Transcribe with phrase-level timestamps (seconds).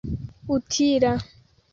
[0.55, 1.11] utila